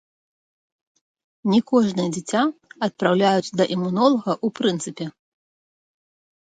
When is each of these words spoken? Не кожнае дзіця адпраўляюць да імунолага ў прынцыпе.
Не 1.51 1.59
кожнае 1.69 2.07
дзіця 2.17 2.41
адпраўляюць 2.89 3.53
да 3.61 3.71
імунолага 3.79 4.31
ў 4.45 4.59
прынцыпе. 4.61 5.05